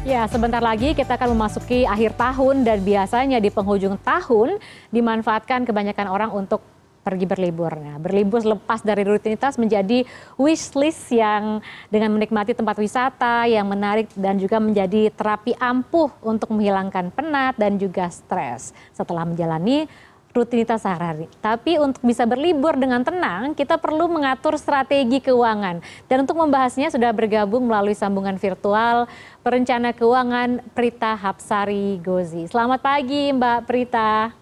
Ya, 0.00 0.24
sebentar 0.32 0.64
lagi 0.64 0.96
kita 0.96 1.20
akan 1.20 1.36
memasuki 1.36 1.84
akhir 1.84 2.16
tahun 2.16 2.64
dan 2.64 2.80
biasanya 2.80 3.36
di 3.36 3.52
penghujung 3.52 4.00
tahun 4.00 4.56
dimanfaatkan 4.88 5.68
kebanyakan 5.68 6.08
orang 6.08 6.32
untuk 6.32 6.64
pergi 7.04 7.28
berlibur. 7.28 7.68
Nah, 7.76 8.00
berlibur 8.00 8.40
lepas 8.40 8.80
dari 8.80 9.04
rutinitas 9.04 9.60
menjadi 9.60 10.08
wish 10.40 10.72
list 10.72 11.12
yang 11.12 11.60
dengan 11.92 12.16
menikmati 12.16 12.56
tempat 12.56 12.80
wisata 12.80 13.44
yang 13.44 13.68
menarik 13.68 14.08
dan 14.16 14.40
juga 14.40 14.56
menjadi 14.56 15.12
terapi 15.12 15.52
ampuh 15.60 16.08
untuk 16.24 16.48
menghilangkan 16.56 17.12
penat 17.12 17.60
dan 17.60 17.76
juga 17.76 18.08
stres 18.08 18.72
setelah 18.96 19.28
menjalani 19.28 19.84
rutinitas 20.30 20.86
sehari-hari. 20.86 21.26
Tapi 21.42 21.82
untuk 21.82 22.02
bisa 22.06 22.22
berlibur 22.22 22.78
dengan 22.78 23.02
tenang, 23.02 23.52
kita 23.54 23.76
perlu 23.78 24.06
mengatur 24.06 24.54
strategi 24.54 25.18
keuangan. 25.18 25.82
Dan 26.06 26.22
untuk 26.22 26.38
membahasnya 26.38 26.90
sudah 26.90 27.10
bergabung 27.10 27.66
melalui 27.66 27.98
sambungan 27.98 28.38
virtual 28.38 29.10
perencana 29.42 29.90
keuangan 29.90 30.62
Prita 30.70 31.18
Hapsari 31.18 31.98
Gozi. 31.98 32.46
Selamat 32.46 32.78
pagi 32.78 33.34
Mbak 33.34 33.58
Prita. 33.66 34.40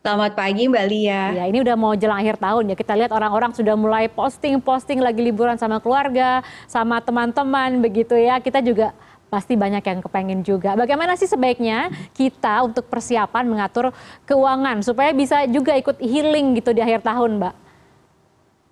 Selamat 0.00 0.32
pagi 0.32 0.64
Mbak 0.64 0.86
Lia. 0.88 1.22
Ya 1.36 1.44
ini 1.44 1.60
udah 1.60 1.76
mau 1.76 1.92
jelang 1.92 2.24
akhir 2.24 2.40
tahun 2.40 2.72
ya. 2.72 2.76
Kita 2.78 2.96
lihat 2.96 3.12
orang-orang 3.12 3.52
sudah 3.52 3.76
mulai 3.76 4.08
posting-posting 4.08 4.96
lagi 4.96 5.20
liburan 5.20 5.60
sama 5.60 5.76
keluarga, 5.76 6.40
sama 6.64 7.04
teman-teman 7.04 7.84
begitu 7.84 8.16
ya. 8.16 8.40
Kita 8.40 8.64
juga 8.64 8.96
pasti 9.30 9.54
banyak 9.54 9.80
yang 9.80 10.02
kepengen 10.02 10.40
juga. 10.42 10.74
Bagaimana 10.74 11.14
sih 11.14 11.30
sebaiknya 11.30 11.88
kita 12.12 12.66
untuk 12.66 12.90
persiapan 12.90 13.46
mengatur 13.46 13.94
keuangan 14.26 14.82
supaya 14.82 15.14
bisa 15.14 15.46
juga 15.46 15.78
ikut 15.78 16.02
healing 16.02 16.58
gitu 16.58 16.74
di 16.74 16.82
akhir 16.82 17.06
tahun, 17.06 17.38
Mbak? 17.38 17.54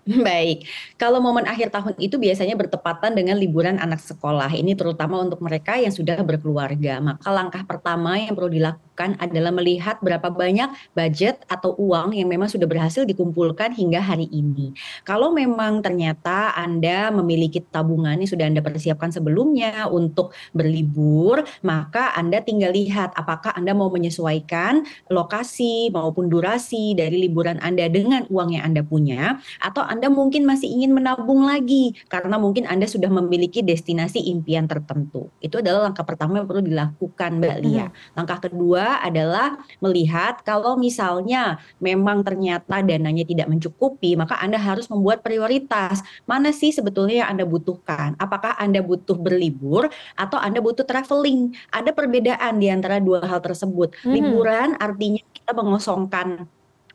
Baik, 0.27 0.65
kalau 0.97 1.21
momen 1.21 1.45
akhir 1.45 1.69
tahun 1.69 1.95
itu 2.01 2.17
biasanya 2.17 2.57
bertepatan 2.57 3.13
dengan 3.13 3.37
liburan 3.37 3.77
anak 3.77 4.01
sekolah. 4.01 4.51
Ini 4.57 4.73
terutama 4.73 5.21
untuk 5.21 5.39
mereka 5.45 5.77
yang 5.77 5.93
sudah 5.93 6.19
berkeluarga. 6.25 6.99
Maka 6.99 7.29
langkah 7.29 7.63
pertama 7.69 8.17
yang 8.17 8.33
perlu 8.33 8.49
dilakukan 8.51 8.88
adalah 9.19 9.53
melihat 9.55 10.01
berapa 10.01 10.31
banyak 10.33 10.71
budget 10.95 11.45
atau 11.47 11.75
uang 11.79 12.17
yang 12.17 12.27
memang 12.27 12.51
sudah 12.51 12.67
berhasil 12.67 13.05
dikumpulkan 13.05 13.77
hingga 13.77 14.03
hari 14.03 14.27
ini. 14.33 14.73
Kalau 15.05 15.31
memang 15.31 15.85
ternyata 15.85 16.57
Anda 16.57 17.13
memiliki 17.15 17.63
tabungan 17.63 18.19
yang 18.19 18.31
sudah 18.31 18.47
Anda 18.49 18.65
persiapkan 18.65 19.13
sebelumnya 19.15 19.87
untuk 19.87 20.35
berlibur, 20.57 21.45
maka 21.63 22.17
Anda 22.17 22.43
tinggal 22.43 22.75
lihat 22.75 23.15
apakah 23.15 23.55
Anda 23.55 23.77
mau 23.77 23.93
menyesuaikan 23.93 24.83
lokasi 25.13 25.95
maupun 25.95 26.27
durasi 26.27 26.99
dari 26.99 27.29
liburan 27.29 27.61
Anda 27.63 27.87
dengan 27.87 28.27
uang 28.27 28.59
yang 28.59 28.65
Anda 28.75 28.83
punya 28.83 29.39
atau 29.63 29.85
anda 29.85 30.09
mungkin 30.09 30.49
masih 30.49 30.69
ingin 30.69 30.97
menabung 30.97 31.45
lagi 31.45 31.97
karena 32.09 32.41
mungkin 32.41 32.65
Anda 32.65 32.87
sudah 32.89 33.09
memiliki 33.13 33.61
destinasi 33.61 34.31
impian 34.31 34.71
tertentu. 34.71 35.29
Itu 35.43 35.61
adalah 35.61 35.91
langkah 35.91 36.05
pertama 36.07 36.41
yang 36.41 36.47
perlu 36.49 36.63
dilakukan 36.65 37.41
Mbak 37.41 37.59
Lia. 37.65 37.87
Langkah 38.17 38.39
kedua 38.49 38.88
adalah 39.05 39.61
melihat 39.85 40.41
kalau 40.41 40.81
misalnya 40.81 41.61
memang 41.77 42.25
ternyata 42.25 42.81
dananya 42.81 43.29
tidak 43.29 43.53
mencukupi, 43.53 44.17
maka 44.17 44.41
Anda 44.41 44.57
harus 44.57 44.89
membuat 44.89 45.21
prioritas. 45.21 46.01
Mana 46.25 46.49
sih 46.57 46.73
sebetulnya 46.73 47.27
yang 47.27 47.29
Anda 47.37 47.45
butuhkan? 47.45 48.17
Apakah 48.17 48.57
Anda 48.57 48.81
butuh 48.81 49.21
berlibur 49.21 49.93
atau 50.17 50.41
Anda 50.41 50.65
butuh 50.65 50.89
traveling? 50.89 51.53
Ada 51.69 51.93
perbedaan 51.93 52.57
di 52.57 52.73
antara 52.73 52.97
dua 53.03 53.21
hal 53.21 53.45
tersebut. 53.45 53.93
Liburan 54.09 54.81
artinya 54.81 55.21
kita 55.37 55.53
mengosongkan 55.53 56.49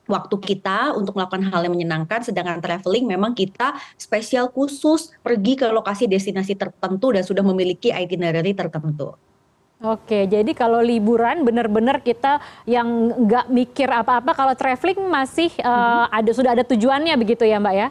waktu 0.07 0.35
kita 0.35 0.91
untuk 0.99 1.15
melakukan 1.15 1.47
hal 1.47 1.63
yang 1.63 1.73
menyenangkan 1.75 2.19
sedangkan 2.27 2.59
traveling 2.59 3.07
memang 3.07 3.31
kita 3.31 3.71
spesial 3.95 4.51
khusus 4.51 5.15
pergi 5.23 5.55
ke 5.55 5.67
lokasi 5.71 6.11
destinasi 6.11 6.59
tertentu 6.59 7.15
dan 7.15 7.23
sudah 7.23 7.43
memiliki 7.43 7.91
itinerary 7.91 8.51
tertentu. 8.51 9.15
Oke, 9.83 10.31
jadi 10.31 10.47
kalau 10.55 10.79
liburan 10.79 11.43
benar-benar 11.43 11.99
kita 11.99 12.39
yang 12.63 12.87
nggak 13.27 13.51
mikir 13.51 13.91
apa-apa, 13.91 14.31
kalau 14.31 14.55
traveling 14.55 14.95
masih 15.11 15.51
uh, 15.59 16.07
ada 16.07 16.31
sudah 16.31 16.55
ada 16.55 16.63
tujuannya 16.63 17.11
begitu 17.19 17.43
ya 17.43 17.59
Mbak 17.59 17.75
ya? 17.75 17.87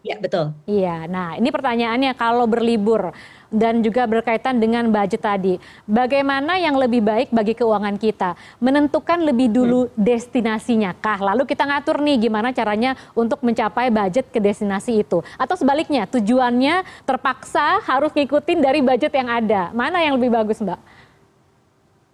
Iya 0.00 0.16
betul. 0.16 0.44
Iya, 0.64 1.04
nah 1.04 1.36
ini 1.36 1.52
pertanyaannya 1.52 2.16
kalau 2.16 2.48
berlibur 2.48 3.12
dan 3.48 3.80
juga 3.80 4.04
berkaitan 4.04 4.60
dengan 4.60 4.88
budget 4.88 5.24
tadi. 5.24 5.56
Bagaimana 5.88 6.60
yang 6.60 6.76
lebih 6.76 7.00
baik 7.00 7.28
bagi 7.32 7.56
keuangan 7.56 7.96
kita? 7.96 8.36
Menentukan 8.60 9.24
lebih 9.24 9.48
dulu 9.52 9.88
hmm. 9.88 9.92
destinasinya 9.96 10.92
kah? 10.96 11.20
Lalu 11.20 11.48
kita 11.48 11.64
ngatur 11.64 12.00
nih 12.04 12.28
gimana 12.28 12.52
caranya 12.52 12.94
untuk 13.16 13.40
mencapai 13.40 13.88
budget 13.88 14.28
ke 14.28 14.38
destinasi 14.38 15.00
itu. 15.00 15.24
Atau 15.40 15.56
sebaliknya, 15.56 16.04
tujuannya 16.08 16.84
terpaksa 17.08 17.80
harus 17.84 18.12
ngikutin 18.12 18.58
dari 18.60 18.80
budget 18.84 19.12
yang 19.16 19.28
ada. 19.28 19.72
Mana 19.72 20.04
yang 20.04 20.20
lebih 20.20 20.32
bagus 20.32 20.60
Mbak? 20.60 20.97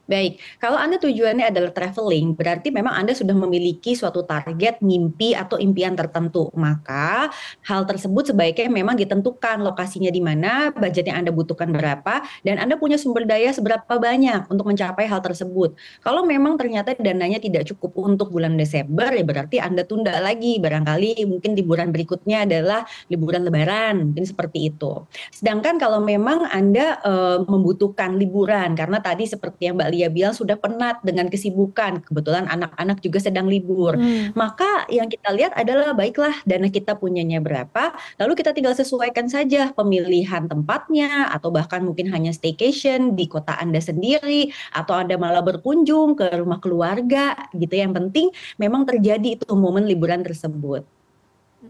Baik, 0.05 0.37
kalau 0.61 0.77
Anda 0.77 1.01
tujuannya 1.01 1.49
adalah 1.49 1.73
traveling, 1.73 2.37
berarti 2.37 2.69
memang 2.69 2.93
Anda 2.93 3.17
sudah 3.17 3.33
memiliki 3.33 3.97
suatu 3.97 4.21
target, 4.29 4.85
mimpi, 4.85 5.33
atau 5.33 5.57
impian 5.57 5.97
tertentu. 5.97 6.53
Maka 6.53 7.33
hal 7.65 7.89
tersebut 7.89 8.37
sebaiknya 8.37 8.69
memang 8.69 9.01
ditentukan 9.01 9.65
lokasinya 9.65 10.13
di 10.13 10.21
mana, 10.21 10.69
budget 10.77 11.09
yang 11.09 11.25
Anda 11.25 11.33
butuhkan 11.33 11.73
berapa, 11.73 12.21
dan 12.45 12.61
Anda 12.61 12.77
punya 12.77 13.01
sumber 13.01 13.25
daya 13.25 13.49
seberapa 13.57 13.97
banyak 13.97 14.53
untuk 14.53 14.69
mencapai 14.69 15.09
hal 15.09 15.25
tersebut. 15.25 15.73
Kalau 16.05 16.29
memang 16.29 16.61
ternyata 16.61 16.93
dananya 17.01 17.41
tidak 17.41 17.65
cukup 17.73 17.97
untuk 18.05 18.29
bulan 18.29 18.61
Desember, 18.61 19.09
ya 19.09 19.25
berarti 19.25 19.57
Anda 19.57 19.89
tunda 19.89 20.21
lagi. 20.21 20.61
Barangkali 20.61 21.25
mungkin 21.25 21.57
liburan 21.57 21.89
berikutnya 21.97 22.45
adalah 22.45 22.85
liburan 23.09 23.49
lebaran, 23.49 24.13
mungkin 24.13 24.29
seperti 24.29 24.69
itu. 24.69 25.09
Sedangkan 25.33 25.81
kalau 25.81 26.05
memang 26.05 26.45
Anda 26.53 27.01
e, 27.01 27.13
membutuhkan 27.49 28.21
liburan, 28.21 28.77
karena 28.77 29.01
tadi 29.01 29.25
seperti 29.25 29.73
yang 29.73 29.81
Mbak 29.81 29.94
Lia 29.95 30.11
bilang 30.11 30.35
sudah 30.35 30.59
penat 30.59 30.99
dengan 31.07 31.31
kesibukan. 31.31 32.03
Kebetulan 32.03 32.51
anak-anak 32.51 32.99
juga 32.99 33.23
sedang 33.23 33.47
libur. 33.47 33.95
Hmm. 33.95 34.35
Maka 34.35 34.91
yang 34.91 35.07
kita 35.07 35.31
lihat 35.31 35.55
adalah 35.55 35.95
baiklah 35.95 36.35
dana 36.43 36.67
kita 36.67 36.99
punyanya 36.99 37.39
berapa, 37.39 37.95
lalu 38.19 38.33
kita 38.35 38.51
tinggal 38.51 38.75
sesuaikan 38.75 39.31
saja 39.31 39.71
pemilihan 39.71 40.51
tempatnya 40.51 41.31
atau 41.31 41.55
bahkan 41.55 41.87
mungkin 41.87 42.11
hanya 42.11 42.35
staycation 42.35 43.15
di 43.15 43.31
kota 43.31 43.55
Anda 43.55 43.79
sendiri 43.79 44.51
atau 44.75 44.99
Anda 44.99 45.15
malah 45.15 45.47
berkunjung 45.47 46.19
ke 46.19 46.35
rumah 46.43 46.59
keluarga 46.59 47.39
gitu. 47.55 47.79
Yang 47.79 47.93
penting 48.03 48.27
memang 48.59 48.83
terjadi 48.83 49.39
itu 49.39 49.47
momen 49.55 49.87
liburan 49.87 50.27
tersebut. 50.27 50.83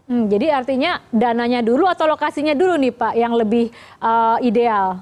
Hmm, 0.05 0.27
jadi 0.27 0.51
artinya 0.51 0.99
dananya 1.07 1.63
dulu 1.63 1.87
atau 1.87 2.03
lokasinya 2.03 2.51
dulu 2.51 2.75
nih 2.75 2.91
Pak 2.91 3.13
yang 3.15 3.31
lebih 3.31 3.71
uh, 4.03 4.35
ideal? 4.43 4.99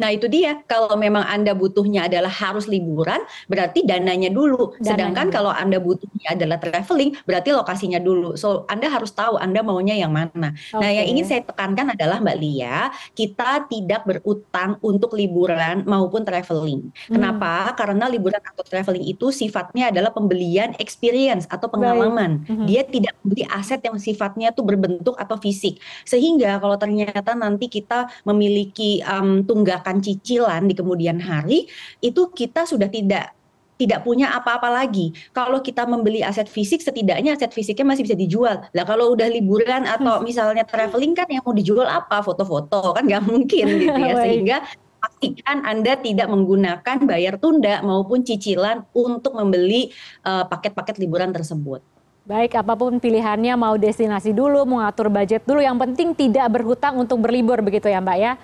Nah 0.00 0.08
itu 0.16 0.26
dia, 0.26 0.64
kalau 0.64 0.96
memang 0.96 1.22
Anda 1.28 1.52
butuhnya 1.52 2.08
adalah 2.08 2.32
harus 2.32 2.64
liburan, 2.64 3.20
berarti 3.46 3.84
dananya 3.84 4.32
dulu. 4.32 4.72
Dananya. 4.80 4.88
Sedangkan 4.88 5.26
kalau 5.28 5.52
Anda 5.52 5.76
butuhnya 5.76 6.32
adalah 6.32 6.56
traveling, 6.56 7.20
berarti 7.28 7.52
lokasinya 7.52 8.00
dulu. 8.00 8.34
So 8.40 8.64
Anda 8.72 8.88
harus 8.88 9.12
tahu 9.12 9.36
Anda 9.36 9.60
maunya 9.60 9.94
yang 10.00 10.16
mana. 10.16 10.56
Okay. 10.56 10.80
Nah 10.80 10.90
yang 10.90 11.06
ingin 11.12 11.24
saya 11.28 11.42
tekankan 11.44 11.92
adalah 11.92 12.16
Mbak 12.24 12.36
Lia, 12.40 12.88
kita 13.12 13.68
tidak 13.68 14.08
berutang 14.08 14.80
untuk 14.80 15.12
liburan 15.12 15.84
maupun 15.84 16.24
traveling. 16.24 16.88
Hmm. 16.88 17.12
Kenapa? 17.20 17.76
Karena 17.76 18.08
liburan 18.08 18.40
atau 18.40 18.64
traveling 18.64 19.04
itu 19.04 19.28
sifatnya 19.28 19.92
adalah 19.92 20.14
pembelian 20.14 20.72
experience 20.80 21.44
atau 21.50 21.68
pengalaman. 21.68 22.46
Hmm. 22.48 22.64
Dia 22.64 22.86
tidak 22.86 23.18
membeli 23.20 23.44
aset 23.50 23.82
yang 23.84 24.00
sifatnya 24.00 24.54
tuh 24.56 24.64
berbentuk 24.64 25.18
atau 25.18 25.36
fisik. 25.36 25.82
Sehingga 26.06 26.62
kalau 26.62 26.78
ternyata 26.78 27.34
nanti 27.34 27.66
kita 27.66 28.08
memiliki 28.24 29.02
um, 29.04 29.42
tunggakan 29.42 29.89
cicilan 29.98 30.70
di 30.70 30.78
kemudian 30.78 31.18
hari 31.18 31.66
itu 31.98 32.30
kita 32.30 32.62
sudah 32.62 32.86
tidak 32.86 33.34
tidak 33.80 34.04
punya 34.04 34.28
apa-apa 34.36 34.68
lagi. 34.68 35.16
Kalau 35.32 35.64
kita 35.64 35.88
membeli 35.88 36.20
aset 36.20 36.44
fisik, 36.52 36.84
setidaknya 36.84 37.32
aset 37.32 37.48
fisiknya 37.48 37.96
masih 37.96 38.04
bisa 38.04 38.12
dijual. 38.12 38.60
Lah 38.76 38.84
kalau 38.84 39.16
udah 39.16 39.24
liburan 39.32 39.88
atau 39.88 40.20
hmm. 40.20 40.24
misalnya 40.28 40.68
traveling 40.68 41.16
kan 41.16 41.24
yang 41.32 41.40
mau 41.40 41.56
dijual 41.56 41.88
apa? 41.88 42.20
Foto-foto 42.20 42.92
kan 42.92 43.08
nggak 43.08 43.24
mungkin 43.24 43.66
gitu 43.80 43.96
ya. 43.96 44.14
Sehingga 44.20 44.56
pastikan 45.00 45.64
Anda 45.64 45.96
tidak 45.96 46.28
menggunakan 46.28 47.08
bayar 47.08 47.40
tunda 47.40 47.80
maupun 47.80 48.20
cicilan 48.20 48.84
untuk 48.92 49.32
membeli 49.32 49.88
eh, 50.28 50.44
paket-paket 50.44 50.96
uh, 50.96 51.00
liburan 51.00 51.32
tersebut. 51.32 51.80
Baik, 52.28 52.52
apa 52.60 52.76
pun 52.76 53.00
pilihannya, 53.00 53.56
mau 53.56 53.74
destinasi 53.80 54.36
dulu, 54.36 54.68
mau 54.68 54.84
ngatur 54.84 55.08
budget 55.08 55.42
dulu, 55.48 55.64
yang 55.64 55.80
penting 55.80 56.12
tidak 56.12 56.52
berhutang 56.52 57.00
untuk 57.00 57.16
berlibur 57.18 57.58
begitu 57.64 57.88
ya 57.88 57.98
Mbak 57.98 58.18
ya? 58.20 58.36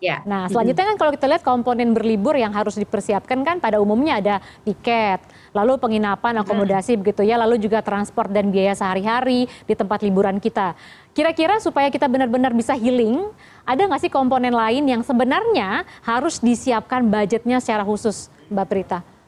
Ya. 0.00 0.24
Nah, 0.24 0.48
selanjutnya 0.48 0.96
kan 0.96 0.96
kalau 0.96 1.12
kita 1.12 1.28
lihat 1.28 1.44
komponen 1.44 1.92
berlibur 1.92 2.32
yang 2.32 2.56
harus 2.56 2.72
dipersiapkan 2.80 3.44
kan 3.44 3.60
pada 3.60 3.84
umumnya 3.84 4.16
ada 4.16 4.34
tiket, 4.64 5.20
lalu 5.52 5.76
penginapan, 5.76 6.40
akomodasi 6.40 6.96
hmm. 6.96 7.00
begitu 7.04 7.22
ya, 7.28 7.36
lalu 7.36 7.60
juga 7.60 7.84
transport 7.84 8.32
dan 8.32 8.48
biaya 8.48 8.72
sehari-hari 8.72 9.44
di 9.68 9.74
tempat 9.76 10.00
liburan 10.00 10.40
kita. 10.40 10.72
Kira-kira 11.12 11.60
supaya 11.60 11.92
kita 11.92 12.08
benar-benar 12.08 12.56
bisa 12.56 12.72
healing, 12.72 13.28
ada 13.68 13.84
nggak 13.84 14.08
sih 14.08 14.12
komponen 14.12 14.56
lain 14.56 14.88
yang 14.88 15.04
sebenarnya 15.04 15.84
harus 16.00 16.40
disiapkan 16.40 17.04
budgetnya 17.04 17.60
secara 17.60 17.84
khusus, 17.84 18.32
Mbak 18.48 18.66
Prita? 18.72 19.19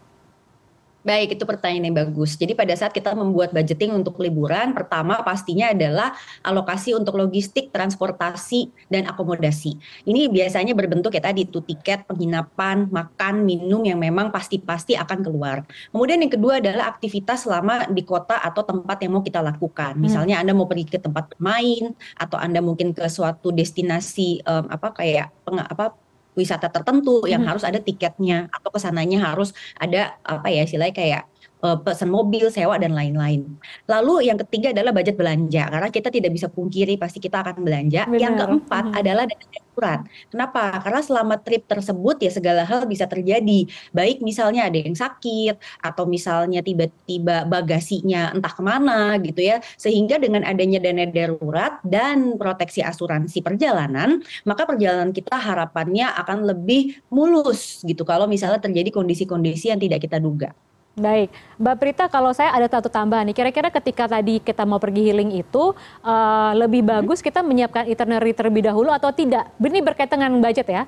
Baik, 1.02 1.34
itu 1.34 1.43
pertanyaan 1.43 1.90
yang 1.90 1.99
bagus. 1.99 2.38
Jadi 2.38 2.54
pada 2.54 2.70
saat 2.78 2.94
kita 2.94 3.10
membuat 3.19 3.50
budgeting 3.50 3.90
untuk 3.90 4.22
liburan, 4.22 4.70
pertama 4.70 5.19
pastinya 5.26 5.75
adalah 5.75 6.14
alokasi 6.46 6.94
untuk 6.94 7.19
logistik, 7.19 7.75
transportasi, 7.75 8.70
dan 8.87 9.10
akomodasi. 9.10 9.75
Ini 10.06 10.31
biasanya 10.31 10.78
berbentuk 10.78 11.10
ya 11.10 11.22
tadi 11.22 11.43
itu 11.43 11.58
tiket, 11.58 12.06
penginapan, 12.06 12.87
makan, 12.87 13.43
minum 13.43 13.82
yang 13.82 13.99
memang 13.99 14.31
pasti-pasti 14.31 14.94
akan 14.94 15.26
keluar. 15.26 15.66
Kemudian 15.90 16.22
yang 16.22 16.31
kedua 16.31 16.62
adalah 16.62 16.94
aktivitas 16.94 17.50
selama 17.50 17.90
di 17.90 18.06
kota 18.06 18.38
atau 18.38 18.62
tempat 18.62 19.02
yang 19.02 19.19
mau 19.19 19.26
kita 19.26 19.43
lakukan. 19.43 19.98
Hmm. 19.98 20.02
Misalnya 20.06 20.38
Anda 20.38 20.55
mau 20.55 20.70
pergi 20.70 20.87
ke 20.87 21.02
tempat 21.02 21.34
bermain 21.34 21.98
atau 22.14 22.38
Anda 22.38 22.62
mungkin 22.62 22.94
ke 22.94 23.02
suatu 23.10 23.50
destinasi 23.50 24.46
um, 24.46 24.70
apa 24.70 24.94
kayak 24.94 25.34
peng, 25.43 25.58
apa 25.58 25.98
wisata 26.32 26.69
tertentu 26.73 27.25
yang 27.29 27.44
hmm. 27.44 27.50
harus 27.52 27.64
ada 27.64 27.79
tiketnya 27.81 28.49
atau 28.49 28.73
ke 28.73 28.79
sananya 28.81 29.32
harus 29.32 29.52
ada 29.76 30.17
apa 30.25 30.49
ya 30.49 30.64
istilahnya 30.64 30.96
kayak 30.96 31.23
pesan 31.62 32.11
mobil, 32.11 32.50
sewa 32.50 32.75
dan 32.75 32.91
lain-lain. 32.91 33.47
Lalu 33.87 34.26
yang 34.26 34.38
ketiga 34.43 34.75
adalah 34.75 34.91
budget 34.91 35.14
belanja 35.14 35.70
karena 35.70 35.88
kita 35.94 36.11
tidak 36.11 36.35
bisa 36.35 36.50
pungkiri 36.50 36.99
pasti 36.99 37.23
kita 37.23 37.38
akan 37.47 37.62
belanja. 37.62 38.11
Benar. 38.11 38.19
Yang 38.19 38.35
keempat 38.43 38.85
hmm. 38.91 38.99
adalah 38.99 39.25
dana 39.31 39.47
darurat. 39.47 40.00
Kenapa? 40.29 40.64
Karena 40.82 41.00
selama 41.06 41.35
trip 41.38 41.62
tersebut 41.70 42.17
ya 42.19 42.31
segala 42.35 42.67
hal 42.67 42.82
bisa 42.91 43.06
terjadi. 43.06 43.70
Baik 43.94 44.19
misalnya 44.26 44.67
ada 44.67 44.75
yang 44.75 44.99
sakit 44.99 45.56
atau 45.87 46.05
misalnya 46.05 46.67
tiba-tiba 46.67 47.47
bagasinya 47.47 48.35
entah 48.35 48.53
ke 48.53 48.62
mana 48.62 49.15
gitu 49.23 49.38
ya. 49.38 49.62
Sehingga 49.79 50.19
dengan 50.19 50.43
adanya 50.43 50.82
dana 50.82 51.06
darurat 51.06 51.79
dan 51.87 52.35
proteksi 52.43 52.82
asuransi 52.82 53.38
perjalanan, 53.38 54.19
maka 54.43 54.67
perjalanan 54.67 55.15
kita 55.15 55.38
harapannya 55.38 56.11
akan 56.11 56.43
lebih 56.43 56.99
mulus 57.15 57.87
gitu 57.87 58.03
kalau 58.03 58.26
misalnya 58.26 58.58
terjadi 58.58 58.91
kondisi-kondisi 58.91 59.70
yang 59.70 59.79
tidak 59.79 60.03
kita 60.03 60.19
duga. 60.19 60.50
Baik, 60.93 61.33
Mbak 61.56 61.77
Prita, 61.81 62.05
kalau 62.12 62.37
saya 62.37 62.53
ada 62.53 62.69
satu 62.69 62.93
tambahan 62.93 63.25
nih, 63.25 63.33
kira-kira 63.33 63.73
ketika 63.73 64.05
tadi 64.05 64.44
kita 64.44 64.69
mau 64.69 64.77
pergi 64.77 65.09
healing 65.09 65.33
itu 65.41 65.73
uh, 66.05 66.53
lebih 66.53 66.85
bagus 66.85 67.25
kita 67.25 67.41
menyiapkan 67.41 67.89
itinerary 67.89 68.37
terlebih 68.37 68.69
dahulu 68.69 68.93
atau 68.93 69.09
tidak? 69.09 69.49
Ini 69.56 69.81
berkaitan 69.81 70.21
dengan 70.21 70.44
budget 70.44 70.69
ya? 70.69 70.85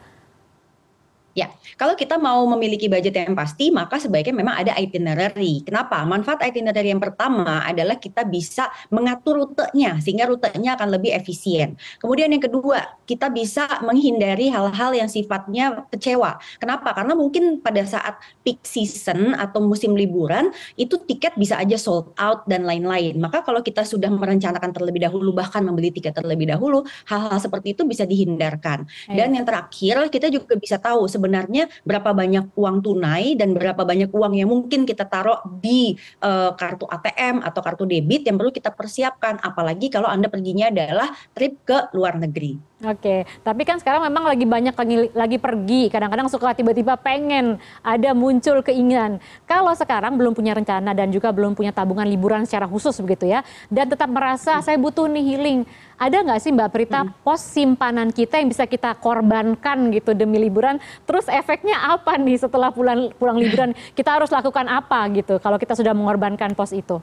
Ya, 1.34 1.50
kalau 1.74 1.98
kita 1.98 2.14
mau 2.14 2.46
memiliki 2.54 2.86
budget 2.86 3.18
yang 3.18 3.34
pasti, 3.34 3.74
maka 3.74 3.98
sebaiknya 3.98 4.38
memang 4.38 4.54
ada 4.54 4.78
itinerary. 4.78 5.66
Kenapa? 5.66 6.06
Manfaat 6.06 6.46
itinerary 6.46 6.94
yang 6.94 7.02
pertama 7.02 7.66
adalah 7.66 7.98
kita 7.98 8.22
bisa 8.22 8.70
mengatur 8.94 9.42
rutenya, 9.42 9.98
sehingga 9.98 10.30
rutenya 10.30 10.78
akan 10.78 10.94
lebih 10.94 11.10
efisien. 11.10 11.74
Kemudian 11.98 12.30
yang 12.30 12.38
kedua, 12.38 13.02
kita 13.02 13.34
bisa 13.34 13.66
menghindari 13.82 14.46
hal-hal 14.46 14.94
yang 14.94 15.10
sifatnya 15.10 15.82
kecewa. 15.90 16.38
Kenapa? 16.62 16.94
Karena 16.94 17.18
mungkin 17.18 17.58
pada 17.58 17.82
saat 17.82 18.14
peak 18.46 18.62
season 18.62 19.34
atau 19.34 19.58
musim 19.58 19.98
liburan, 19.98 20.54
itu 20.78 21.02
tiket 21.02 21.34
bisa 21.34 21.58
aja 21.58 21.74
sold 21.74 22.14
out 22.14 22.46
dan 22.46 22.62
lain-lain. 22.62 23.18
Maka 23.18 23.42
kalau 23.42 23.58
kita 23.58 23.82
sudah 23.82 24.06
merencanakan 24.06 24.70
terlebih 24.70 25.02
dahulu, 25.10 25.34
bahkan 25.34 25.66
membeli 25.66 25.90
tiket 25.90 26.14
terlebih 26.14 26.46
dahulu, 26.46 26.86
hal-hal 27.10 27.42
seperti 27.42 27.74
itu 27.74 27.82
bisa 27.82 28.06
dihindarkan. 28.06 28.86
Dan 29.10 29.34
yang 29.34 29.42
terakhir, 29.42 30.06
kita 30.14 30.30
juga 30.30 30.54
bisa 30.54 30.78
tahu 30.78 31.10
sebenarnya 31.24 31.72
berapa 31.88 32.12
banyak 32.12 32.52
uang 32.52 32.84
tunai 32.84 33.32
dan 33.32 33.56
berapa 33.56 33.80
banyak 33.80 34.12
uang 34.12 34.36
yang 34.36 34.52
mungkin 34.52 34.84
kita 34.84 35.08
taruh 35.08 35.40
di 35.64 35.96
uh, 36.20 36.52
kartu 36.52 36.84
ATM 36.84 37.40
atau 37.40 37.64
kartu 37.64 37.88
debit 37.88 38.28
yang 38.28 38.36
perlu 38.36 38.52
kita 38.52 38.68
persiapkan 38.68 39.40
apalagi 39.40 39.88
kalau 39.88 40.12
Anda 40.12 40.28
perginya 40.28 40.68
adalah 40.68 41.08
trip 41.32 41.64
ke 41.64 41.88
luar 41.96 42.20
negeri. 42.20 42.73
Oke, 42.84 43.24
tapi 43.40 43.64
kan 43.64 43.80
sekarang 43.80 44.04
memang 44.04 44.28
lagi 44.28 44.44
banyak 44.44 44.76
lagi, 44.76 44.96
lagi 45.16 45.38
pergi. 45.40 45.88
Kadang-kadang 45.88 46.28
suka 46.28 46.52
tiba-tiba 46.52 47.00
pengen 47.00 47.56
ada 47.80 48.12
muncul 48.12 48.60
keinginan. 48.60 49.16
Kalau 49.48 49.72
sekarang 49.72 50.20
belum 50.20 50.36
punya 50.36 50.52
rencana 50.52 50.92
dan 50.92 51.08
juga 51.08 51.32
belum 51.32 51.56
punya 51.56 51.72
tabungan 51.72 52.04
liburan 52.04 52.44
secara 52.44 52.68
khusus 52.68 52.92
begitu 53.00 53.24
ya, 53.24 53.40
dan 53.72 53.88
tetap 53.88 54.12
merasa 54.12 54.60
saya 54.60 54.76
butuh 54.76 55.08
nih 55.08 55.24
healing. 55.24 55.60
Ada 55.96 56.26
nggak 56.26 56.40
sih 56.44 56.50
Mbak 56.52 56.70
Prita 56.74 57.00
hmm. 57.06 57.24
pos 57.24 57.40
simpanan 57.40 58.12
kita 58.12 58.36
yang 58.36 58.52
bisa 58.52 58.68
kita 58.68 58.92
korbankan 59.00 59.88
gitu 59.94 60.12
demi 60.12 60.36
liburan? 60.36 60.76
Terus 61.08 61.24
efeknya 61.32 61.96
apa 61.96 62.20
nih 62.20 62.36
setelah 62.36 62.68
pulang 62.68 63.14
pulang 63.16 63.40
liburan? 63.40 63.72
Kita 63.96 64.20
harus 64.20 64.28
lakukan 64.28 64.68
apa 64.68 65.08
gitu 65.16 65.40
kalau 65.40 65.56
kita 65.56 65.72
sudah 65.72 65.96
mengorbankan 65.96 66.52
pos 66.52 66.76
itu? 66.76 67.00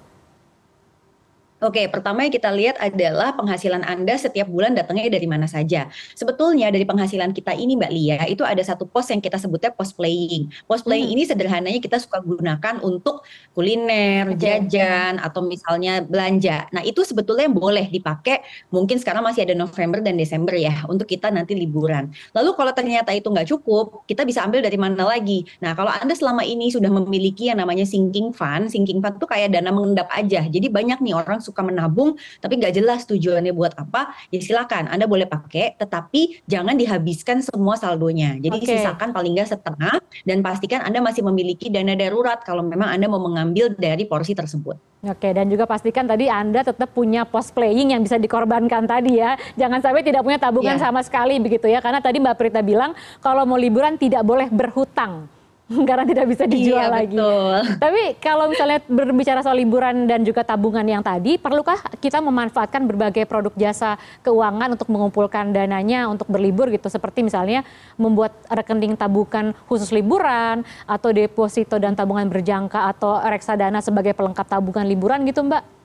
Oke, 1.62 1.86
pertama 1.94 2.26
yang 2.26 2.34
kita 2.34 2.50
lihat 2.50 2.74
adalah 2.82 3.38
penghasilan 3.38 3.86
Anda 3.86 4.18
setiap 4.18 4.50
bulan 4.50 4.74
datangnya 4.74 5.14
dari 5.14 5.30
mana 5.30 5.46
saja. 5.46 5.94
Sebetulnya 6.18 6.74
dari 6.74 6.90
penghasilan 6.90 7.38
kita 7.38 7.54
ini 7.54 7.78
Mbak 7.78 7.92
Lia, 7.94 8.18
itu 8.26 8.42
ada 8.42 8.66
satu 8.66 8.90
pos 8.90 9.14
yang 9.14 9.22
kita 9.22 9.38
sebutnya 9.38 9.70
pos 9.70 9.94
playing. 9.94 10.50
Pos 10.66 10.82
playing 10.82 11.14
hmm. 11.14 11.14
ini 11.14 11.24
sederhananya 11.30 11.78
kita 11.78 12.02
suka 12.02 12.18
gunakan 12.26 12.82
untuk 12.82 13.22
kuliner, 13.54 14.34
jajan, 14.42 15.22
atau 15.22 15.46
misalnya 15.46 16.02
belanja. 16.02 16.66
Nah 16.74 16.82
itu 16.82 17.06
sebetulnya 17.06 17.46
yang 17.46 17.54
boleh 17.54 17.94
dipakai, 17.94 18.42
mungkin 18.74 18.98
sekarang 18.98 19.22
masih 19.22 19.46
ada 19.46 19.54
November 19.54 20.02
dan 20.02 20.18
Desember 20.18 20.58
ya, 20.58 20.82
untuk 20.90 21.06
kita 21.06 21.30
nanti 21.30 21.54
liburan. 21.54 22.10
Lalu 22.34 22.58
kalau 22.58 22.74
ternyata 22.74 23.14
itu 23.14 23.30
nggak 23.30 23.46
cukup, 23.46 24.10
kita 24.10 24.26
bisa 24.26 24.42
ambil 24.42 24.66
dari 24.66 24.82
mana 24.82 25.06
lagi? 25.06 25.46
Nah 25.62 25.78
kalau 25.78 25.94
Anda 25.94 26.18
selama 26.18 26.42
ini 26.42 26.74
sudah 26.74 26.90
memiliki 26.90 27.54
yang 27.54 27.62
namanya 27.62 27.86
sinking 27.86 28.34
fund, 28.34 28.74
sinking 28.74 28.98
fund 28.98 29.22
itu 29.22 29.30
kayak 29.30 29.54
dana 29.54 29.70
mengendap 29.70 30.10
aja. 30.10 30.42
Jadi 30.50 30.66
banyak 30.66 30.98
nih 31.06 31.14
orang 31.14 31.38
suka 31.52 31.62
menabung 31.68 32.16
tapi 32.40 32.58
nggak 32.58 32.74
jelas 32.80 33.04
tujuannya 33.04 33.52
buat 33.52 33.76
apa, 33.76 34.16
ya 34.32 34.40
silakan 34.40 34.88
Anda 34.88 35.06
boleh 35.06 35.28
pakai, 35.28 35.76
tetapi 35.76 36.48
jangan 36.48 36.80
dihabiskan 36.80 37.44
semua 37.44 37.76
saldonya. 37.76 38.40
Jadi 38.40 38.58
okay. 38.64 38.80
sisakan 38.80 39.12
paling 39.12 39.36
nggak 39.36 39.52
setengah 39.52 40.00
dan 40.24 40.40
pastikan 40.40 40.82
Anda 40.88 41.04
masih 41.04 41.28
memiliki 41.28 41.68
dana 41.68 41.94
darurat 41.94 42.40
kalau 42.42 42.64
memang 42.64 42.88
Anda 42.88 43.12
mau 43.12 43.20
mengambil 43.20 43.76
dari 43.76 44.08
porsi 44.08 44.32
tersebut. 44.32 44.80
Oke, 45.02 45.34
dan 45.34 45.50
juga 45.50 45.66
pastikan 45.66 46.06
tadi 46.06 46.30
Anda 46.30 46.62
tetap 46.62 46.94
punya 46.94 47.26
post 47.26 47.58
playing 47.58 47.98
yang 47.98 48.06
bisa 48.06 48.22
dikorbankan 48.22 48.86
tadi 48.86 49.18
ya. 49.18 49.34
Jangan 49.58 49.82
sampai 49.82 50.06
tidak 50.06 50.22
punya 50.22 50.38
tabungan 50.38 50.78
yeah. 50.78 50.84
sama 50.86 51.02
sekali 51.02 51.42
begitu 51.42 51.66
ya. 51.66 51.82
Karena 51.82 51.98
tadi 51.98 52.22
Mbak 52.22 52.38
Prita 52.38 52.62
bilang 52.62 52.94
kalau 53.18 53.42
mau 53.50 53.58
liburan 53.58 53.98
tidak 53.98 54.22
boleh 54.22 54.46
berhutang. 54.54 55.26
karena 55.90 56.06
tidak 56.06 56.26
bisa 56.30 56.44
dijual 56.46 56.88
iya, 56.88 56.92
lagi. 56.92 57.16
Betul. 57.16 57.56
Tapi 57.84 58.04
kalau 58.20 58.46
misalnya 58.52 58.80
berbicara 58.86 59.40
soal 59.42 59.58
liburan 59.58 60.06
dan 60.06 60.22
juga 60.22 60.44
tabungan 60.44 60.84
yang 60.84 61.04
tadi, 61.04 61.40
perlukah 61.40 61.80
kita 62.00 62.20
memanfaatkan 62.20 62.86
berbagai 62.86 63.24
produk 63.26 63.54
jasa 63.56 63.96
keuangan 64.22 64.76
untuk 64.76 64.88
mengumpulkan 64.92 65.52
dananya 65.56 66.08
untuk 66.12 66.28
berlibur 66.30 66.70
gitu, 66.70 66.88
seperti 66.92 67.26
misalnya 67.26 67.66
membuat 67.96 68.36
rekening 68.52 68.96
tabungan 69.00 69.54
khusus 69.66 69.90
liburan 69.96 70.64
atau 70.86 71.10
deposito 71.12 71.78
dan 71.80 71.96
tabungan 71.98 72.28
berjangka 72.28 72.92
atau 72.92 73.20
reksadana 73.22 73.80
sebagai 73.80 74.16
pelengkap 74.16 74.48
tabungan 74.48 74.86
liburan 74.88 75.24
gitu, 75.28 75.44
Mbak? 75.46 75.81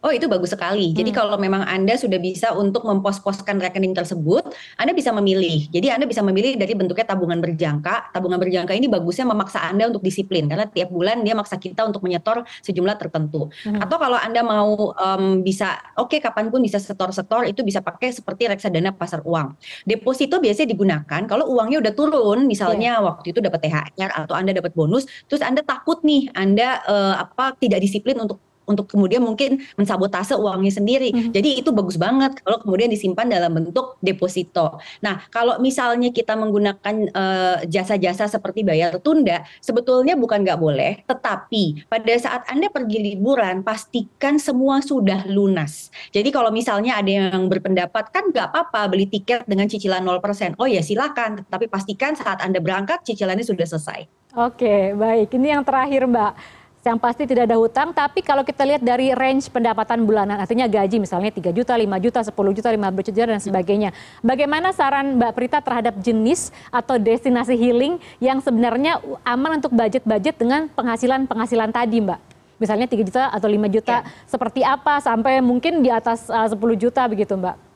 Oh 0.00 0.08
itu 0.08 0.24
bagus 0.32 0.56
sekali. 0.56 0.96
Jadi 0.96 1.12
hmm. 1.12 1.18
kalau 1.20 1.36
memang 1.36 1.60
Anda 1.68 1.92
sudah 2.00 2.16
bisa 2.16 2.56
untuk 2.56 2.88
mempos-poskan 2.88 3.60
rekening 3.60 3.92
tersebut, 3.92 4.48
Anda 4.80 4.96
bisa 4.96 5.12
memilih. 5.12 5.68
Jadi 5.68 5.92
Anda 5.92 6.08
bisa 6.08 6.24
memilih 6.24 6.56
dari 6.56 6.72
bentuknya 6.72 7.04
tabungan 7.04 7.36
berjangka. 7.36 8.16
Tabungan 8.16 8.40
berjangka 8.40 8.72
ini 8.72 8.88
bagusnya 8.88 9.28
memaksa 9.28 9.60
Anda 9.60 9.92
untuk 9.92 10.00
disiplin 10.00 10.48
karena 10.48 10.64
tiap 10.72 10.88
bulan 10.88 11.20
dia 11.20 11.36
maksa 11.36 11.60
kita 11.60 11.84
untuk 11.84 12.00
menyetor 12.00 12.48
sejumlah 12.64 12.96
tertentu. 12.96 13.52
Hmm. 13.68 13.84
Atau 13.84 14.00
kalau 14.00 14.16
Anda 14.16 14.40
mau 14.40 14.96
um, 14.96 15.44
bisa, 15.44 15.76
oke 16.00 16.16
okay, 16.16 16.18
kapan 16.24 16.48
pun 16.48 16.64
bisa 16.64 16.80
setor-setor 16.80 17.44
itu 17.44 17.60
bisa 17.60 17.84
pakai 17.84 18.16
seperti 18.16 18.48
reksadana 18.48 18.96
pasar 18.96 19.20
uang. 19.20 19.52
Deposito 19.84 20.40
biasanya 20.40 20.72
digunakan 20.72 21.22
kalau 21.28 21.44
uangnya 21.52 21.84
udah 21.84 21.92
turun, 21.92 22.48
misalnya 22.48 22.96
yeah. 22.96 23.04
waktu 23.04 23.36
itu 23.36 23.44
dapat 23.44 23.68
THR 23.68 24.10
atau 24.24 24.32
Anda 24.32 24.56
dapat 24.56 24.72
bonus, 24.72 25.04
terus 25.28 25.44
Anda 25.44 25.60
takut 25.60 26.00
nih 26.00 26.32
Anda 26.32 26.80
uh, 26.88 27.14
apa 27.20 27.52
tidak 27.60 27.84
disiplin 27.84 28.16
untuk 28.16 28.40
untuk 28.68 28.86
kemudian 28.90 29.24
mungkin 29.24 29.62
mensabotase 29.74 30.36
uangnya 30.38 30.72
sendiri. 30.74 31.10
Hmm. 31.10 31.32
Jadi 31.34 31.60
itu 31.62 31.70
bagus 31.74 31.98
banget 31.98 32.38
kalau 32.44 32.62
kemudian 32.62 32.90
disimpan 32.90 33.26
dalam 33.26 33.50
bentuk 33.50 33.98
deposito. 33.98 34.78
Nah, 35.02 35.24
kalau 35.32 35.58
misalnya 35.58 36.14
kita 36.14 36.38
menggunakan 36.38 36.94
eh, 37.10 37.56
jasa-jasa 37.66 38.26
uh, 38.26 38.30
seperti 38.30 38.62
bayar 38.62 38.98
tunda, 39.02 39.42
sebetulnya 39.58 40.14
bukan 40.14 40.46
nggak 40.46 40.60
boleh, 40.60 40.92
tetapi 41.04 41.86
pada 41.90 42.14
saat 42.16 42.46
Anda 42.46 42.70
pergi 42.70 42.98
liburan, 43.14 43.66
pastikan 43.66 44.38
semua 44.38 44.80
sudah 44.80 45.26
lunas. 45.26 45.90
Jadi 46.14 46.30
kalau 46.30 46.54
misalnya 46.54 46.98
ada 46.98 47.10
yang 47.10 47.50
berpendapat, 47.50 48.14
kan 48.14 48.30
nggak 48.30 48.54
apa-apa 48.54 48.90
beli 48.92 49.10
tiket 49.10 49.44
dengan 49.50 49.66
cicilan 49.66 50.02
0%. 50.06 50.56
Oh 50.62 50.68
ya 50.70 50.80
silakan, 50.80 51.42
tapi 51.50 51.66
pastikan 51.66 52.14
saat 52.14 52.40
Anda 52.40 52.62
berangkat 52.62 53.02
cicilannya 53.02 53.44
sudah 53.44 53.66
selesai. 53.66 54.06
Oke, 54.38 54.94
baik. 54.94 55.34
Ini 55.34 55.58
yang 55.58 55.62
terakhir 55.66 56.06
Mbak 56.06 56.59
yang 56.80 56.96
pasti 56.96 57.28
tidak 57.28 57.44
ada 57.44 57.60
hutang, 57.60 57.92
tapi 57.92 58.24
kalau 58.24 58.40
kita 58.40 58.64
lihat 58.64 58.80
dari 58.80 59.12
range 59.12 59.52
pendapatan 59.52 60.08
bulanan, 60.08 60.40
artinya 60.40 60.64
gaji 60.64 60.96
misalnya 60.96 61.28
3 61.28 61.52
juta, 61.52 61.76
5 61.76 61.84
juta, 62.00 62.20
10 62.24 62.56
juta, 62.56 62.68
15 62.72 63.12
juta, 63.12 63.28
dan 63.36 63.40
sebagainya. 63.40 63.90
Bagaimana 64.24 64.72
saran 64.72 65.20
Mbak 65.20 65.32
Prita 65.36 65.60
terhadap 65.60 66.00
jenis 66.00 66.48
atau 66.72 66.96
destinasi 66.96 67.52
healing 67.52 68.00
yang 68.16 68.40
sebenarnya 68.40 68.96
aman 69.28 69.60
untuk 69.60 69.76
budget-budget 69.76 70.40
dengan 70.40 70.72
penghasilan-penghasilan 70.72 71.68
tadi 71.68 72.00
Mbak? 72.00 72.20
Misalnya 72.56 72.88
3 72.88 73.04
juta 73.04 73.22
atau 73.28 73.48
5 73.48 73.76
juta, 73.76 73.96
ya. 74.00 74.08
seperti 74.24 74.60
apa 74.64 75.04
sampai 75.04 75.44
mungkin 75.44 75.84
di 75.84 75.92
atas 75.92 76.32
uh, 76.32 76.48
10 76.48 76.56
juta 76.80 77.04
begitu 77.04 77.36
Mbak? 77.36 77.69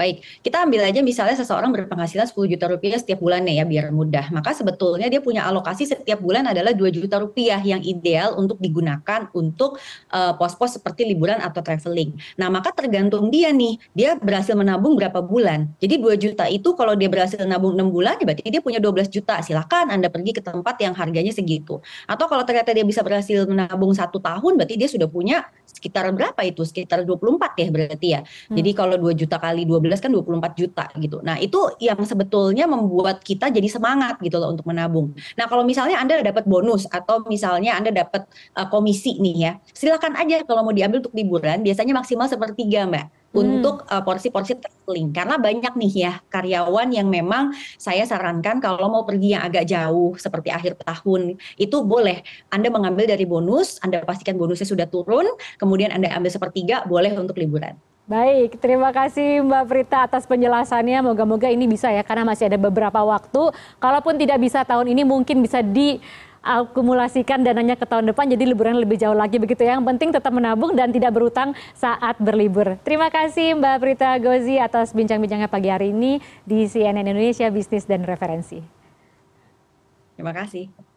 Baik, 0.00 0.24
kita 0.40 0.64
ambil 0.64 0.88
aja 0.88 1.04
misalnya 1.04 1.36
seseorang 1.36 1.76
berpenghasilan 1.76 2.24
10 2.24 2.56
juta 2.56 2.64
rupiah 2.72 2.96
setiap 2.96 3.20
bulannya 3.20 3.52
ya 3.52 3.68
biar 3.68 3.92
mudah. 3.92 4.32
Maka 4.32 4.56
sebetulnya 4.56 5.12
dia 5.12 5.20
punya 5.20 5.44
alokasi 5.44 5.84
setiap 5.84 6.24
bulan 6.24 6.48
adalah 6.48 6.72
2 6.72 6.88
juta 6.88 7.20
rupiah 7.20 7.60
yang 7.60 7.84
ideal 7.84 8.32
untuk 8.40 8.56
digunakan 8.64 9.28
untuk 9.36 9.76
uh, 10.08 10.32
pos-pos 10.40 10.80
seperti 10.80 11.04
liburan 11.04 11.36
atau 11.44 11.60
traveling. 11.60 12.16
Nah, 12.40 12.48
maka 12.48 12.72
tergantung 12.72 13.28
dia 13.28 13.52
nih, 13.52 13.76
dia 13.92 14.16
berhasil 14.16 14.56
menabung 14.56 14.96
berapa 14.96 15.20
bulan. 15.20 15.68
Jadi 15.76 16.00
2 16.00 16.16
juta 16.16 16.48
itu 16.48 16.72
kalau 16.72 16.96
dia 16.96 17.12
berhasil 17.12 17.44
nabung 17.44 17.76
6 17.76 17.92
bulan, 17.92 18.16
ya 18.16 18.24
berarti 18.24 18.48
dia 18.48 18.64
punya 18.64 18.80
12 18.80 19.12
juta. 19.12 19.44
Silakan 19.44 19.92
Anda 19.92 20.08
pergi 20.08 20.32
ke 20.32 20.40
tempat 20.40 20.80
yang 20.80 20.96
harganya 20.96 21.36
segitu. 21.36 21.76
Atau 22.08 22.24
kalau 22.24 22.48
ternyata 22.48 22.72
dia 22.72 22.88
bisa 22.88 23.04
berhasil 23.04 23.44
menabung 23.44 23.92
satu 23.92 24.16
tahun, 24.16 24.56
berarti 24.56 24.80
dia 24.80 24.88
sudah 24.88 25.12
punya 25.12 25.44
sekitar 25.68 26.08
berapa 26.16 26.40
itu? 26.48 26.64
Sekitar 26.64 27.04
24 27.04 27.60
ya 27.60 27.68
berarti 27.68 28.08
ya. 28.16 28.20
Hmm. 28.24 28.56
Jadi 28.56 28.70
kalau 28.72 28.96
2 28.96 29.12
juta 29.12 29.36
kali 29.36 29.68
12 29.68 29.89
kan 29.98 30.14
24 30.14 30.54
juta 30.54 30.86
gitu. 30.94 31.18
Nah, 31.26 31.42
itu 31.42 31.58
yang 31.82 31.98
sebetulnya 32.06 32.70
membuat 32.70 33.26
kita 33.26 33.50
jadi 33.50 33.66
semangat 33.66 34.22
gitu 34.22 34.38
loh 34.38 34.54
untuk 34.54 34.70
menabung. 34.70 35.10
Nah, 35.34 35.50
kalau 35.50 35.66
misalnya 35.66 35.98
Anda 35.98 36.22
dapat 36.22 36.46
bonus 36.46 36.86
atau 36.86 37.26
misalnya 37.26 37.74
Anda 37.74 37.90
dapat 37.90 38.30
uh, 38.54 38.70
komisi 38.70 39.18
nih 39.18 39.34
ya, 39.34 39.52
silakan 39.74 40.14
aja 40.14 40.46
kalau 40.46 40.62
mau 40.62 40.70
diambil 40.70 41.02
untuk 41.02 41.18
liburan, 41.18 41.66
biasanya 41.66 41.98
maksimal 41.98 42.30
sepertiga, 42.30 42.86
Mbak 42.86 43.20
hmm. 43.34 43.38
untuk 43.38 43.86
uh, 43.86 44.02
porsi-porsi 44.02 44.58
traveling 44.58 45.14
karena 45.14 45.38
banyak 45.38 45.72
nih 45.78 45.92
ya 46.10 46.12
karyawan 46.30 46.90
yang 46.90 47.06
memang 47.06 47.54
saya 47.78 48.04
sarankan 48.06 48.58
kalau 48.58 48.90
mau 48.90 49.02
pergi 49.06 49.38
yang 49.38 49.46
agak 49.46 49.66
jauh 49.70 50.18
seperti 50.18 50.50
akhir 50.50 50.78
tahun 50.82 51.38
itu 51.56 51.76
boleh 51.86 52.22
Anda 52.50 52.68
mengambil 52.70 53.06
dari 53.10 53.24
bonus 53.26 53.78
Anda 53.82 54.02
pastikan 54.02 54.36
bonusnya 54.36 54.66
sudah 54.66 54.86
turun 54.90 55.26
kemudian 55.58 55.94
Anda 55.94 56.10
ambil 56.14 56.30
sepertiga 56.30 56.86
boleh 56.86 57.14
untuk 57.14 57.38
liburan 57.38 57.78
Baik, 58.10 58.58
terima 58.58 58.90
kasih 58.90 59.38
Mbak 59.46 59.64
Prita 59.70 60.02
atas 60.02 60.26
penjelasannya. 60.26 60.98
Moga-moga 60.98 61.46
ini 61.46 61.70
bisa 61.70 61.94
ya, 61.94 62.02
karena 62.02 62.26
masih 62.26 62.50
ada 62.50 62.58
beberapa 62.58 62.98
waktu. 63.06 63.54
Kalaupun 63.78 64.18
tidak 64.18 64.42
bisa 64.42 64.66
tahun 64.66 64.90
ini, 64.90 65.06
mungkin 65.06 65.38
bisa 65.38 65.62
di 65.62 66.02
akumulasikan 66.42 67.46
dananya 67.46 67.78
ke 67.78 67.86
tahun 67.86 68.10
depan 68.10 68.26
jadi 68.34 68.50
liburan 68.50 68.82
lebih 68.82 68.98
jauh 68.98 69.14
lagi 69.14 69.38
begitu 69.38 69.62
ya. 69.62 69.78
Yang 69.78 69.94
penting 69.94 70.10
tetap 70.10 70.34
menabung 70.34 70.74
dan 70.74 70.90
tidak 70.90 71.14
berutang 71.14 71.54
saat 71.78 72.18
berlibur. 72.18 72.82
Terima 72.82 73.14
kasih 73.14 73.54
Mbak 73.54 73.76
Prita 73.78 74.18
Gozi 74.18 74.58
atas 74.58 74.90
bincang-bincangnya 74.90 75.46
pagi 75.46 75.70
hari 75.70 75.94
ini 75.94 76.18
di 76.42 76.66
CNN 76.66 77.06
Indonesia 77.06 77.46
Bisnis 77.46 77.86
dan 77.86 78.02
Referensi. 78.02 78.58
Terima 80.18 80.34
kasih. 80.34 80.89